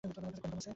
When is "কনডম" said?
0.43-0.57